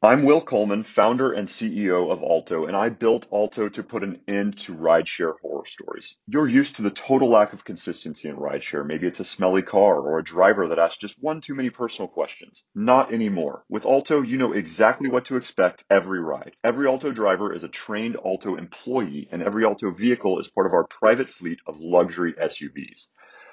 [0.00, 4.20] I'm Will Coleman, founder and CEO of Alto, and I built Alto to put an
[4.28, 6.16] end to rideshare horror stories.
[6.28, 8.86] You're used to the total lack of consistency in rideshare.
[8.86, 12.06] Maybe it's a smelly car or a driver that asks just one too many personal
[12.06, 12.62] questions.
[12.76, 13.64] Not anymore.
[13.68, 16.54] With Alto, you know exactly what to expect every ride.
[16.62, 20.74] Every Alto driver is a trained Alto employee, and every Alto vehicle is part of
[20.74, 23.08] our private fleet of luxury SUVs.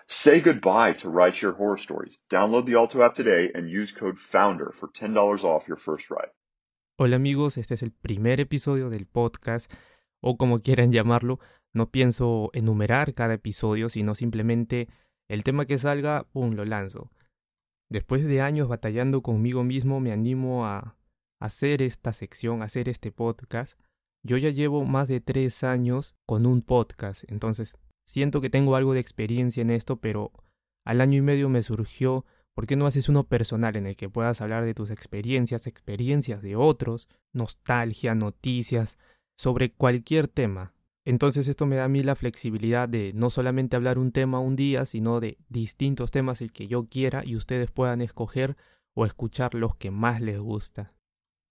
[0.08, 2.20] Say goodbye to horror stories.
[2.30, 6.32] Download the Alto app today and use code FOUNDER for $10 off your first ride.
[7.00, 9.72] Hola amigos, este es el primer episodio del podcast,
[10.22, 11.40] o como quieran llamarlo.
[11.74, 14.90] No pienso enumerar cada episodio, sino simplemente
[15.28, 17.10] el tema que salga, ¡pum!, lo lanzo.
[17.90, 20.96] Después de años batallando conmigo mismo, me animo a
[21.42, 23.80] hacer esta sección, hacer este podcast.
[24.24, 28.94] Yo ya llevo más de tres años con un podcast, entonces siento que tengo algo
[28.94, 30.32] de experiencia en esto, pero
[30.86, 34.10] al año y medio me surgió, ¿por qué no haces uno personal en el que
[34.10, 38.98] puedas hablar de tus experiencias, experiencias de otros, nostalgia, noticias,
[39.36, 40.74] sobre cualquier tema?
[41.04, 44.56] Entonces esto me da a mí la flexibilidad de no solamente hablar un tema un
[44.56, 48.58] día, sino de distintos temas el que yo quiera y ustedes puedan escoger
[48.96, 50.96] o escuchar los que más les gusta.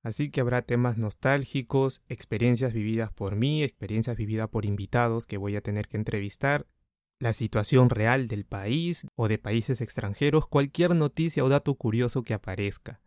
[0.04, 5.56] Así que habrá temas nostálgicos, experiencias vividas por mí, experiencias vividas por invitados que voy
[5.56, 6.66] a tener que entrevistar,
[7.20, 12.34] la situación real del país o de países extranjeros, cualquier noticia o dato curioso que
[12.34, 13.00] aparezca.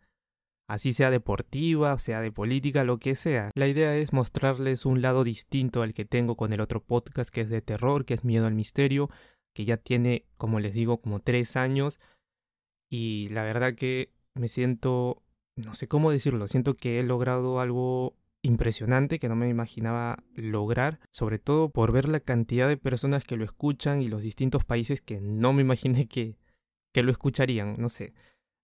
[0.68, 3.52] Así sea deportiva, sea de política, lo que sea.
[3.54, 7.42] La idea es mostrarles un lado distinto al que tengo con el otro podcast que
[7.42, 9.08] es de terror, que es Miedo al Misterio,
[9.54, 12.00] que ya tiene, como les digo, como tres años.
[12.90, 15.22] Y la verdad que me siento
[15.64, 21.00] no sé cómo decirlo, siento que he logrado algo impresionante que no me imaginaba lograr,
[21.10, 25.00] sobre todo por ver la cantidad de personas que lo escuchan y los distintos países
[25.00, 26.38] que no me imaginé que,
[26.92, 28.14] que lo escucharían, no sé.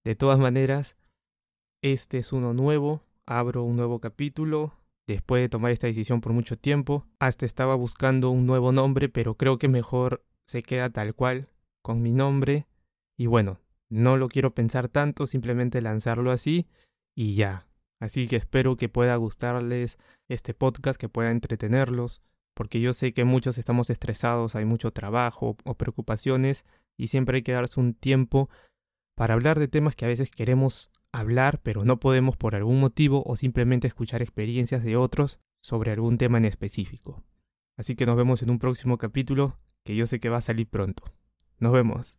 [0.04, 0.96] De todas maneras,
[1.82, 4.74] este es uno nuevo, abro un nuevo capítulo,
[5.06, 9.36] después de tomar esta decisión por mucho tiempo, hasta estaba buscando un nuevo nombre, pero
[9.36, 11.48] creo que mejor se queda tal cual,
[11.82, 12.66] con mi nombre,
[13.16, 13.60] y bueno,
[13.94, 16.66] no lo quiero pensar tanto, simplemente lanzarlo así
[17.14, 17.66] y ya.
[18.00, 22.20] Así que espero que pueda gustarles este podcast, que pueda entretenerlos,
[22.54, 26.64] porque yo sé que muchos estamos estresados, hay mucho trabajo o preocupaciones
[26.96, 28.48] y siempre hay que darse un tiempo
[29.14, 33.22] para hablar de temas que a veces queremos hablar, pero no podemos por algún motivo
[33.24, 37.22] o simplemente escuchar experiencias de otros sobre algún tema en específico.
[37.76, 40.68] Así que nos vemos en un próximo capítulo que yo sé que va a salir
[40.68, 41.04] pronto.
[41.58, 42.18] Nos vemos.